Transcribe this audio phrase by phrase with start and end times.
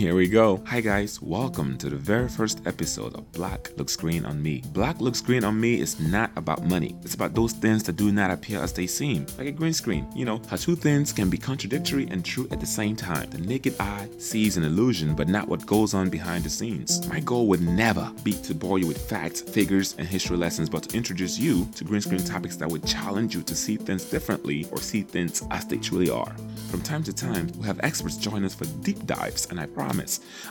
[0.00, 0.62] Here we go.
[0.64, 1.20] Hi, guys.
[1.20, 4.62] Welcome to the very first episode of Black Looks Green on Me.
[4.72, 8.10] Black Looks Green on Me is not about money, it's about those things that do
[8.10, 10.06] not appear as they seem, like a green screen.
[10.16, 13.28] You know, how two things can be contradictory and true at the same time.
[13.28, 17.06] The naked eye sees an illusion, but not what goes on behind the scenes.
[17.06, 20.84] My goal would never be to bore you with facts, figures, and history lessons, but
[20.84, 24.66] to introduce you to green screen topics that would challenge you to see things differently
[24.72, 26.34] or see things as they truly are.
[26.70, 29.89] From time to time, we have experts join us for deep dives, and I promise,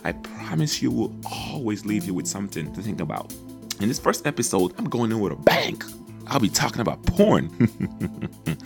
[0.04, 3.32] I promise you will always leave you with something to think about.
[3.80, 5.80] In this first episode, I'm going in with a bang.
[6.26, 7.48] I'll be talking about porn.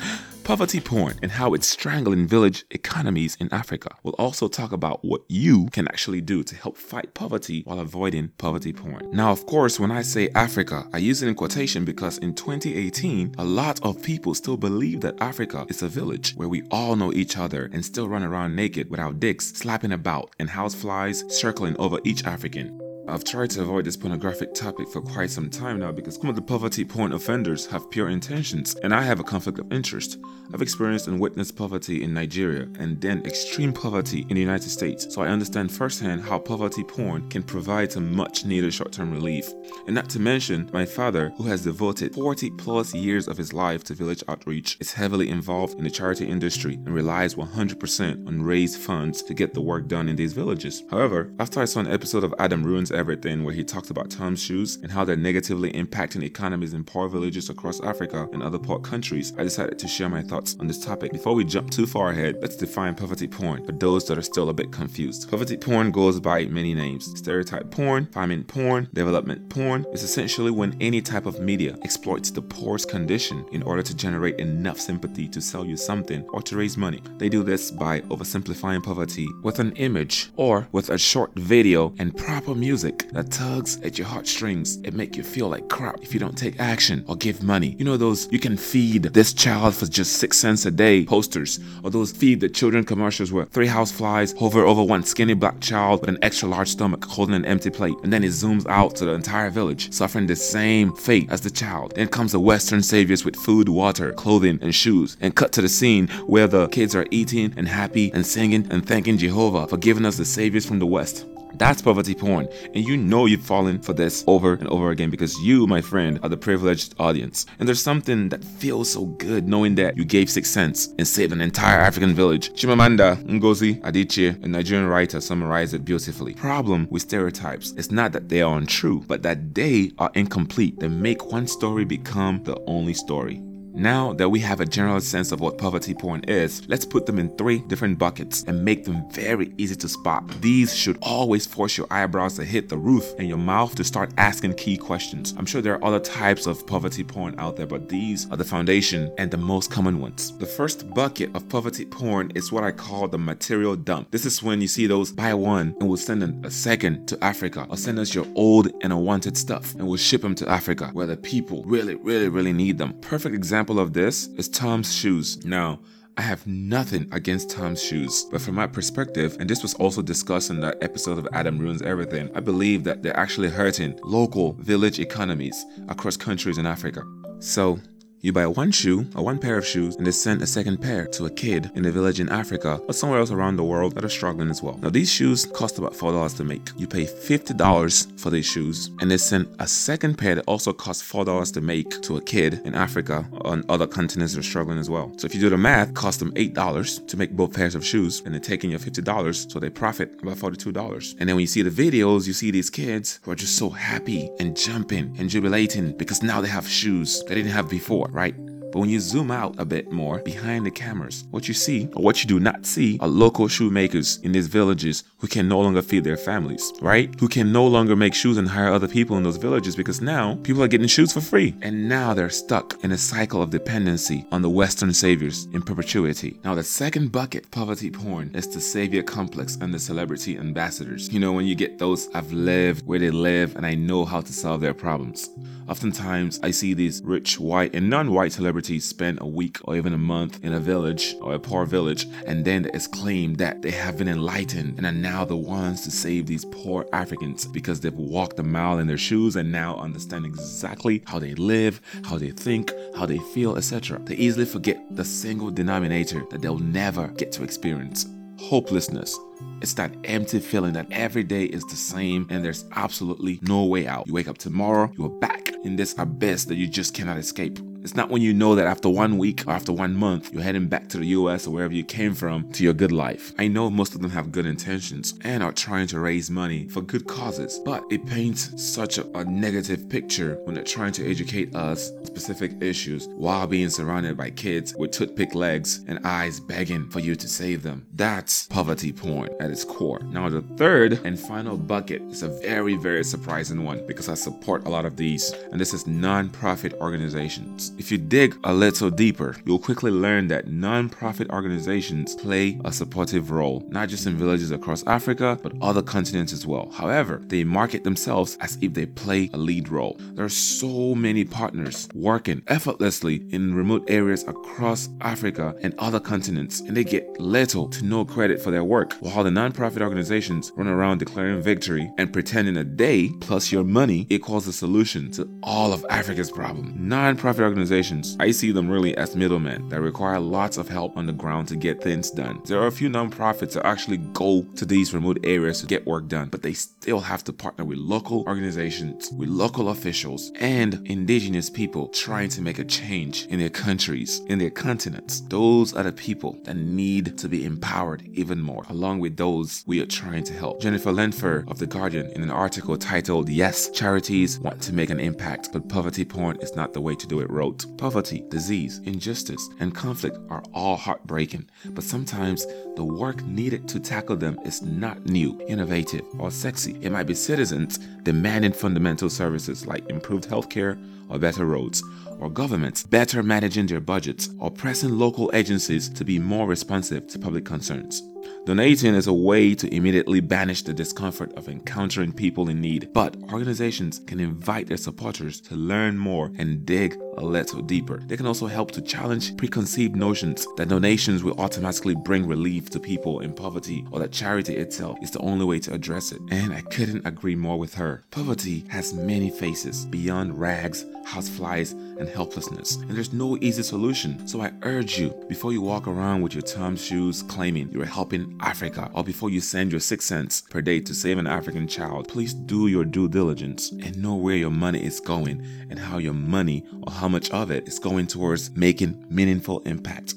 [0.45, 3.89] Poverty porn and how it's strangling village economies in Africa.
[4.03, 8.29] We'll also talk about what you can actually do to help fight poverty while avoiding
[8.37, 9.09] poverty porn.
[9.11, 13.37] Now, of course, when I say Africa, I use it in quotation because in 2018,
[13.39, 17.11] a lot of people still believe that Africa is a village where we all know
[17.15, 21.75] each other and still run around naked with our dicks slapping about and houseflies circling
[21.79, 22.84] over each African.
[23.07, 26.37] I've tried to avoid this pornographic topic for quite some time now because some of
[26.37, 30.19] the poverty porn offenders have pure intentions and I have a conflict of interest.
[30.53, 35.13] I've experienced and witnessed poverty in Nigeria and then extreme poverty in the United States,
[35.15, 39.53] so I understand firsthand how poverty porn can provide some much needed short term relief.
[39.87, 43.85] And not to mention, my father, who has devoted 40 plus years of his life
[43.85, 48.81] to village outreach, is heavily involved in the charity industry and relies 100% on raised
[48.81, 50.85] funds to get the work done in these villages.
[50.91, 54.41] However, after I saw an episode of Adam Ruins Everything where he talks about Tom's
[54.43, 58.79] shoes and how they're negatively impacting economies in poor villages across Africa and other poor
[58.79, 61.11] countries, I decided to share my thoughts on this topic.
[61.11, 64.49] Before we jump too far ahead, let's define poverty porn for those that are still
[64.49, 65.29] a bit confused.
[65.29, 69.85] Poverty porn goes by many names stereotype porn, famine porn, development porn.
[69.93, 74.39] is essentially when any type of media exploits the poor's condition in order to generate
[74.39, 77.03] enough sympathy to sell you something or to raise money.
[77.19, 82.17] They do this by oversimplifying poverty with an image or with a short video and
[82.17, 86.21] proper music that tugs at your heartstrings and make you feel like crap if you
[86.21, 87.77] don't take action or give money.
[87.79, 91.61] You know those you can feed this child for just six cents a day posters
[91.83, 96.01] or those feed the children commercials where three houseflies hover over one skinny black child
[96.01, 97.97] with an extra large stomach holding an empty plate.
[98.03, 101.51] And then it zooms out to the entire village, suffering the same fate as the
[101.51, 101.95] child.
[101.95, 105.17] Then comes the Western saviors with food, water, clothing, and shoes.
[105.21, 108.87] And cut to the scene where the kids are eating and happy and singing and
[108.87, 111.27] thanking Jehovah for giving us the saviors from the West.
[111.59, 112.49] That's poverty porn.
[112.75, 116.19] And you know you've fallen for this over and over again because you, my friend,
[116.23, 117.47] are the privileged audience.
[117.59, 121.33] And there's something that feels so good knowing that you gave six cents and saved
[121.33, 122.51] an entire African village.
[122.51, 126.35] Chimamanda Ngozi Adichie, a Nigerian writer, summarized it beautifully.
[126.35, 130.79] Problem with stereotypes is not that they are untrue, but that they are incomplete.
[130.81, 133.43] They make one story become the only story.
[133.77, 137.19] Now that we have a general sense of what poverty porn is, let's put them
[137.19, 140.29] in three different buckets and make them very easy to spot.
[140.41, 144.13] These should always force your eyebrows to hit the roof and your mouth to start
[144.17, 145.35] asking key questions.
[145.37, 148.45] I'm sure there are other types of poverty porn out there, but these are the
[148.45, 150.39] foundation and the most common ones.
[150.39, 154.13] The first bucket of poverty porn is what I call the material dump.
[154.13, 157.67] This is when you see those buy one and we'll send a second to Africa
[157.69, 161.07] or send us your old and unwanted stuff and we'll ship them to Africa where
[161.07, 162.95] the people really, really, really need them.
[163.01, 165.43] Perfect example example of this is Tom's shoes.
[165.43, 165.81] Now,
[166.19, 170.51] I have nothing against Tom's shoes, but from my perspective, and this was also discussed
[170.51, 175.01] in that episode of Adam Ruins Everything, I believe that they're actually hurting local village
[175.01, 177.05] economies across countries in Africa.
[177.39, 177.81] So,
[178.25, 181.07] you buy one shoe or one pair of shoes and they send a second pair
[181.07, 184.03] to a kid in a village in Africa or somewhere else around the world that
[184.03, 184.79] are struggling as well.
[184.81, 186.71] Now, these shoes cost about $4 to make.
[186.79, 191.03] You pay $50 for these shoes and they send a second pair that also costs
[191.03, 194.79] $4 to make to a kid in Africa or on other continents that are struggling
[194.79, 195.13] as well.
[195.19, 197.85] So if you do the math, it costs them $8 to make both pairs of
[197.85, 201.11] shoes and they're taking your $50, so they profit about $42.
[201.19, 203.69] And then when you see the videos, you see these kids who are just so
[203.69, 208.35] happy and jumping and jubilating because now they have shoes they didn't have before right?
[208.75, 212.03] But when you zoom out a bit more behind the cameras, what you see, or
[212.03, 215.81] what you do not see, are local shoemakers in these villages who can no longer
[215.81, 217.15] feed their families, right?
[217.21, 220.41] Who can no longer make shoes and hire other people in those villages because now
[220.43, 221.55] people are getting shoes for free.
[221.63, 226.41] And now they're stuck in a cycle of dependency on the Western saviors in perpetuity.
[226.43, 231.13] Now, the second bucket, poverty porn, is the savior complex and the celebrity ambassadors.
[231.13, 234.21] You know, when you get those, I've lived where they live and I know how
[234.21, 235.31] to solve their problems.
[235.69, 239.77] Oftentimes, I see these rich white and non white celebrities celebrities spend a week or
[239.77, 243.61] even a month in a village or a poor village, and then it's claimed that
[243.61, 247.81] they have been enlightened and are now the ones to save these poor Africans because
[247.81, 252.17] they've walked a mile in their shoes and now understand exactly how they live, how
[252.17, 254.01] they think, how they feel, etc.
[254.05, 258.07] They easily forget the single denominator that they'll never get to experience
[258.39, 259.19] hopelessness.
[259.61, 263.87] It's that empty feeling that every day is the same and there's absolutely no way
[263.87, 264.07] out.
[264.07, 267.59] You wake up tomorrow, you are back in this abyss that you just cannot escape.
[267.85, 270.69] It's not when you know that after one week or after one month, you're heading
[270.69, 273.35] back to the US or wherever you came from to your good life.
[273.39, 276.81] I know most of them have good intentions and are trying to raise money for
[276.81, 281.55] good causes, but it paints such a, a negative picture when they're trying to educate
[281.55, 286.89] us on specific issues while being surrounded by kids with toothpick legs and eyes begging
[286.89, 287.87] for you to save them.
[287.93, 290.01] That's poverty porn at its core.
[290.05, 294.65] Now, the third and final bucket is a very, very surprising one because I support
[294.65, 297.74] a lot of these, and this is non profit organizations.
[297.77, 303.33] If you dig a little deeper, you'll quickly learn that non-profit organizations play a supportive
[303.33, 306.71] role, not just in villages across Africa, but other continents as well.
[306.71, 309.97] However, they market themselves as if they play a lead role.
[310.13, 316.61] There are so many partners working effortlessly in remote areas across Africa and other continents,
[316.61, 320.69] and they get little to no credit for their work, while the non-profit organizations run
[320.69, 325.73] around declaring victory and pretending a day plus your money equals the solution to all
[325.73, 326.73] of Africa's problems.
[326.79, 331.07] Non-profit organizations organizations, I see them really as middlemen that require lots of help on
[331.07, 332.43] the ground to get things done.
[332.45, 336.09] There are a few nonprofits that actually go to these remote areas to get work
[336.09, 341.49] done, but they still have to partner with local organizations, with local officials, and indigenous
[341.49, 345.21] people trying to make a change in their countries, in their continents.
[345.29, 349.81] Those are the people that need to be empowered even more, along with those we
[349.81, 350.61] are trying to help.
[350.61, 355.01] Jennifer Lentfer of The Guardian, in an article titled, Yes, Charities Want to Make an
[355.01, 359.49] Impact, but Poverty Porn is Not the Way to Do It, wrote, poverty, disease, injustice,
[359.61, 362.47] and conflict are all heartbreaking, but sometimes
[362.77, 366.77] the work needed to tackle them is not new, innovative, or sexy.
[366.81, 370.79] It might be citizens demanding fundamental services like improved healthcare
[371.09, 371.83] or better roads,
[372.19, 377.19] or governments better managing their budgets, or pressing local agencies to be more responsive to
[377.19, 378.03] public concerns.
[378.47, 383.17] Donating is a way to immediately banish the discomfort of encountering people in need, but
[383.33, 388.03] organizations can invite their supporters to learn more and dig a little deeper.
[388.07, 392.81] They can also help to challenge preconceived notions that donations will automatically bring relief to
[392.81, 396.21] people in poverty or that charity itself is the only way to address it.
[396.31, 398.03] And I couldn't agree more with her.
[398.11, 404.27] Poverty has many faces beyond rags, houseflies, and helplessness, and there's no easy solution.
[404.27, 408.37] So I urge you, before you walk around with your Tom's shoes claiming you're helping
[408.41, 412.09] Africa, or before you send your six cents per day to save an African child,
[412.09, 416.15] please do your due diligence and know where your money is going and how your
[416.15, 420.15] money or how much of it is going towards making meaningful impact.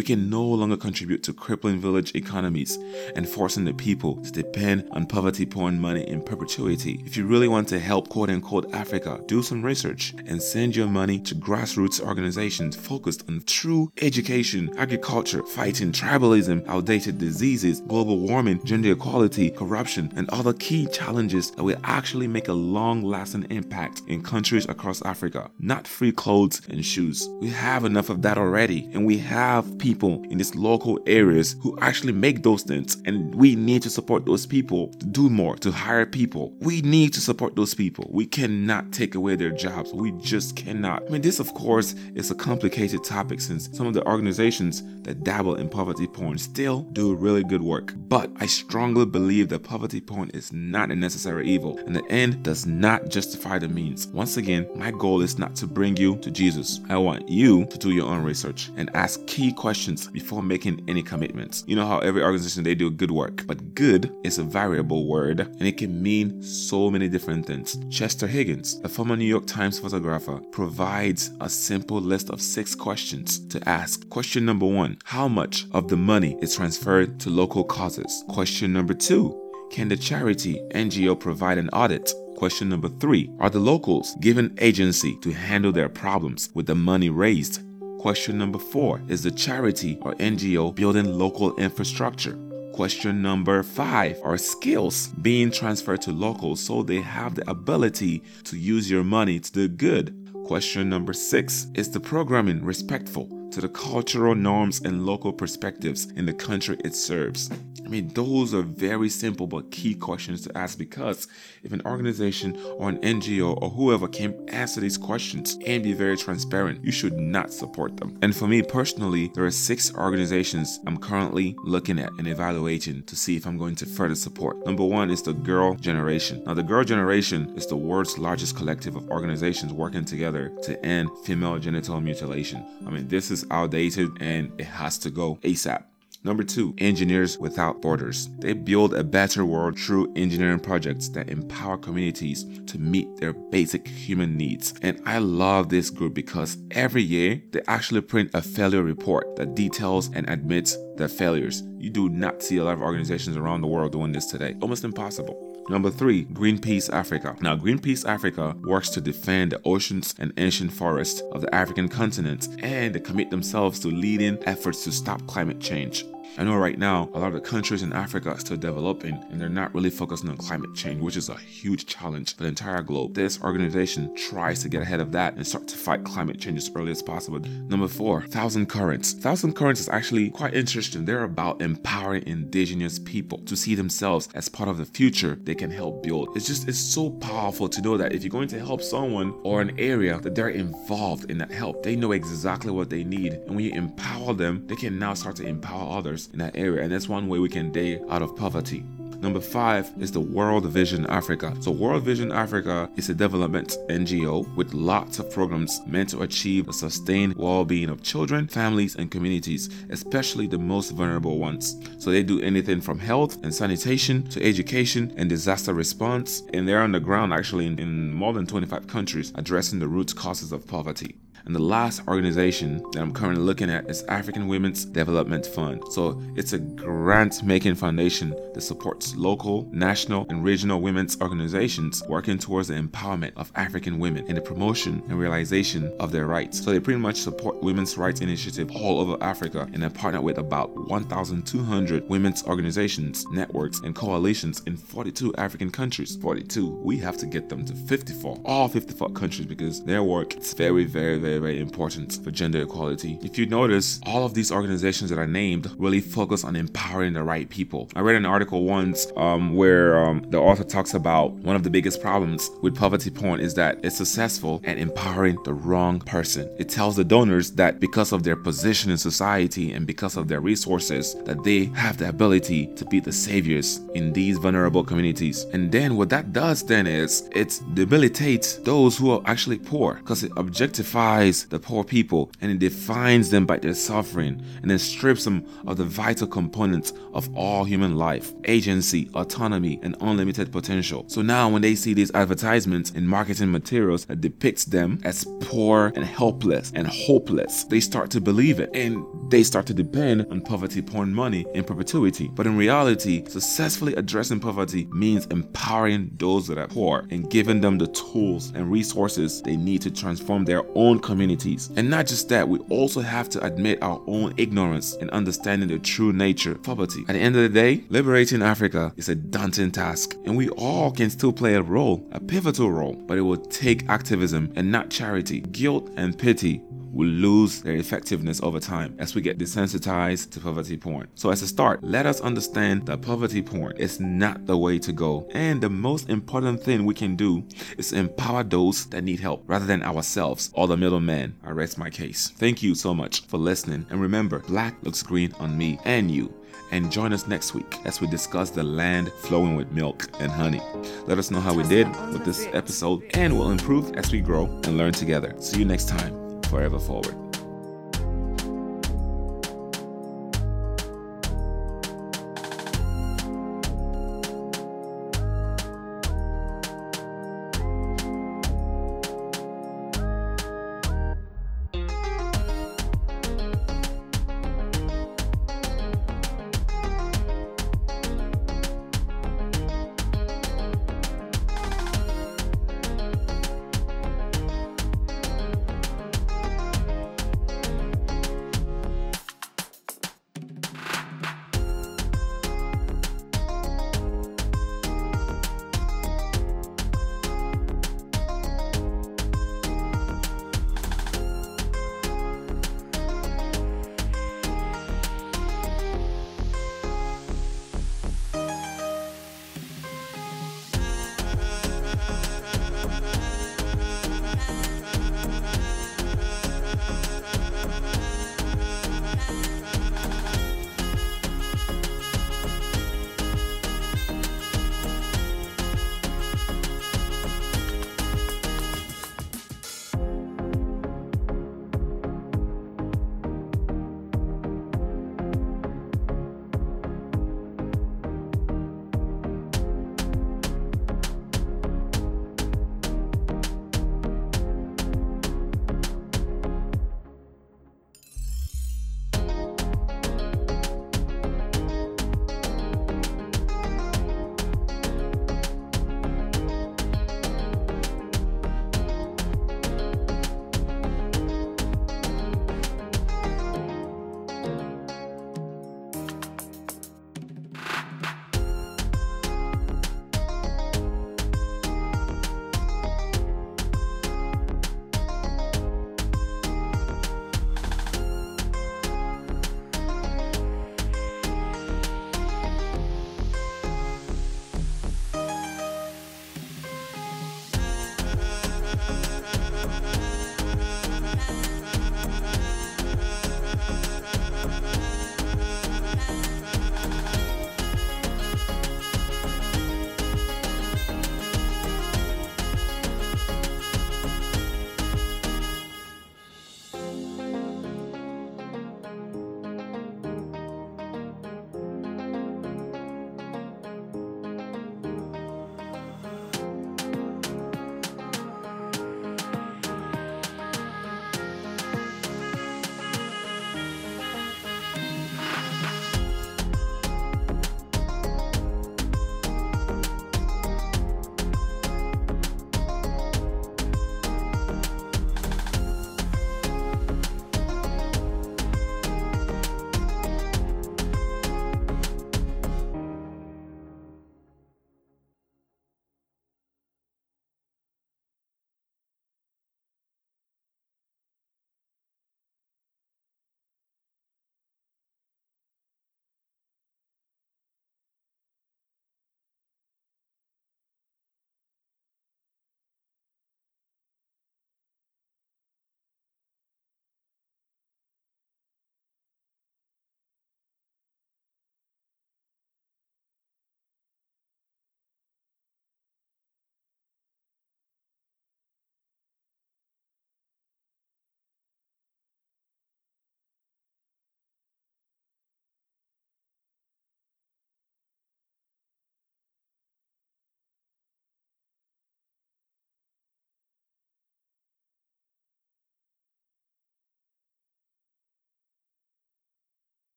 [0.00, 2.78] We can no longer contribute to crippling village economies
[3.14, 7.02] and forcing the people to depend on poverty porn money in perpetuity.
[7.04, 10.86] If you really want to help quote unquote Africa, do some research and send your
[10.86, 18.64] money to grassroots organizations focused on true education, agriculture, fighting tribalism, outdated diseases, global warming,
[18.64, 24.00] gender equality, corruption, and other key challenges that will actually make a long lasting impact
[24.06, 25.50] in countries across Africa.
[25.58, 27.28] Not free clothes and shoes.
[27.42, 29.89] We have enough of that already, and we have people
[30.30, 32.96] in these local areas who actually make those things.
[33.04, 36.52] And we need to support those people to do more, to hire people.
[36.60, 38.08] We need to support those people.
[38.10, 39.92] We cannot take away their jobs.
[39.92, 41.04] We just cannot.
[41.06, 45.24] I mean, this, of course, is a complicated topic since some of the organizations that
[45.24, 47.94] dabble in poverty porn still do really good work.
[47.96, 52.42] But I strongly believe that poverty porn is not a necessary evil, and the end
[52.42, 54.06] does not justify the means.
[54.08, 56.80] Once again, my goal is not to bring you to Jesus.
[56.88, 60.84] I want you to do your own research and ask key questions questions before making
[60.88, 61.62] any commitments.
[61.68, 65.38] You know how every organization they do good work, but good is a variable word
[65.38, 67.78] and it can mean so many different things.
[67.88, 73.46] Chester Higgins, a former New York Times photographer, provides a simple list of six questions
[73.46, 74.08] to ask.
[74.08, 78.24] Question number one How much of the money is transferred to local causes?
[78.26, 79.22] Question number two
[79.70, 82.12] Can the charity NGO provide an audit?
[82.38, 87.08] Question number three Are the locals given agency to handle their problems with the money
[87.08, 87.69] raised?
[88.00, 92.38] Question number four Is the charity or NGO building local infrastructure?
[92.72, 98.56] Question number five Are skills being transferred to locals so they have the ability to
[98.56, 100.16] use your money to do good?
[100.46, 106.26] Question number six Is the programming respectful to the cultural norms and local perspectives in
[106.26, 107.50] the country it serves?
[107.84, 111.26] I mean, those are very simple but key questions to ask because
[111.64, 116.16] if an organization or an NGO or whoever can answer these questions and be very
[116.16, 118.16] transparent, you should not support them.
[118.22, 123.16] And for me personally, there are six organizations I'm currently looking at and evaluating to
[123.16, 124.64] see if I'm going to further support.
[124.64, 126.44] Number one is the Girl Generation.
[126.46, 131.10] Now, the Girl Generation is the world's largest collective of organizations working together to end
[131.24, 132.64] female genital mutilation.
[132.86, 135.84] I mean, this is outdated and it has to go ASAP.
[136.22, 138.28] Number two, Engineers Without Borders.
[138.40, 143.88] They build a better world through engineering projects that empower communities to meet their basic
[143.88, 144.74] human needs.
[144.82, 149.54] And I love this group because every year they actually print a failure report that
[149.54, 151.62] details and admits their failures.
[151.78, 154.56] You do not see a lot of organizations around the world doing this today.
[154.60, 155.49] Almost impossible.
[155.70, 157.36] Number three, Greenpeace Africa.
[157.40, 162.48] Now, Greenpeace Africa works to defend the oceans and ancient forests of the African continent
[162.58, 166.04] and commit themselves to leading efforts to stop climate change.
[166.38, 169.40] I know right now a lot of the countries in Africa are still developing and
[169.40, 172.82] they're not really focusing on climate change, which is a huge challenge for the entire
[172.82, 173.14] globe.
[173.14, 176.70] This organization tries to get ahead of that and start to fight climate change as
[176.76, 177.40] early as possible.
[177.40, 179.12] Number four, Thousand Currents.
[179.12, 181.04] Thousand Currents is actually quite interesting.
[181.04, 185.70] They're about empowering indigenous people to see themselves as part of the future they can
[185.70, 186.36] help build.
[186.36, 189.60] It's just, it's so powerful to know that if you're going to help someone or
[189.60, 191.82] an area, that they're involved in that help.
[191.82, 193.32] They know exactly what they need.
[193.32, 196.82] And when you empower them, they can now start to empower others in that area.
[196.82, 198.84] And that's one way we can day out of poverty.
[199.20, 201.54] Number five is the World Vision Africa.
[201.60, 206.64] So, World Vision Africa is a development NGO with lots of programs meant to achieve
[206.64, 211.76] the sustained well being of children, families, and communities, especially the most vulnerable ones.
[211.98, 216.42] So, they do anything from health and sanitation to education and disaster response.
[216.54, 220.16] And they're on the ground actually in, in more than 25 countries addressing the root
[220.16, 221.16] causes of poverty.
[221.44, 225.82] And the last organization that I'm currently looking at is African Women's Development Fund.
[225.90, 232.38] So it's a grant making foundation that supports local, national, and regional women's organizations working
[232.38, 236.62] towards the empowerment of African women and the promotion and realization of their rights.
[236.62, 240.38] So they pretty much support women's rights initiative all over Africa and they partner with
[240.38, 246.16] about 1,200 women's organizations, networks, and coalitions in 42 African countries.
[246.16, 246.68] 42.
[246.82, 248.40] We have to get them to 54.
[248.44, 252.62] All 54 countries because their work is very, very, very very, very important for gender
[252.62, 253.18] equality.
[253.22, 257.22] If you notice, all of these organizations that I named really focus on empowering the
[257.22, 257.88] right people.
[257.94, 261.70] I read an article once um, where um, the author talks about one of the
[261.70, 266.50] biggest problems with poverty porn is that it's successful at empowering the wrong person.
[266.58, 270.40] It tells the donors that because of their position in society and because of their
[270.40, 275.44] resources, that they have the ability to be the saviors in these vulnerable communities.
[275.52, 280.24] And then what that does then is it debilitates those who are actually poor because
[280.24, 285.24] it objectifies the poor people and it defines them by their suffering and then strips
[285.24, 291.04] them of the vital components of all human life agency, autonomy, and unlimited potential.
[291.08, 295.92] So now, when they see these advertisements and marketing materials that depicts them as poor
[295.94, 300.40] and helpless and hopeless, they start to believe it and they start to depend on
[300.40, 302.28] poverty porn money in perpetuity.
[302.34, 307.78] But in reality, successfully addressing poverty means empowering those that are poor and giving them
[307.78, 311.70] the tools and resources they need to transform their own communities.
[311.76, 315.78] And not just that, we also have to admit our own ignorance in understanding the
[315.78, 317.04] true nature of poverty.
[317.08, 320.90] At the end of the day, liberating Africa is a daunting task, and we all
[320.90, 324.90] can still play a role, a pivotal role, but it will take activism and not
[324.90, 325.40] charity.
[325.40, 330.76] Guilt and pity will lose their effectiveness over time as we get desensitized to poverty
[330.76, 331.08] porn.
[331.14, 334.92] So, as a start, let us understand that poverty porn is not the way to
[334.92, 335.28] go.
[335.32, 337.44] And the most important thing we can do
[337.78, 341.36] is empower those that need help rather than ourselves or the middleman.
[341.44, 342.30] I rest my case.
[342.36, 343.86] Thank you so much for listening.
[343.90, 346.34] And remember, black looks green on me and you
[346.72, 350.62] and join us next week as we discuss the land flowing with milk and honey.
[351.06, 354.44] Let us know how we did with this episode, and we'll improve as we grow
[354.44, 355.34] and learn together.
[355.38, 356.19] See you next time
[356.50, 357.29] forever forward.